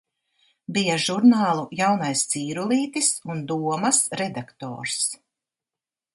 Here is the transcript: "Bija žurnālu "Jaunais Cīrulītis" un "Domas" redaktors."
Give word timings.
"Bija 0.77 0.95
žurnālu 1.03 1.65
"Jaunais 1.79 2.23
Cīrulītis" 2.31 3.11
un 3.35 3.45
"Domas" 3.53 4.01
redaktors." 4.23 4.99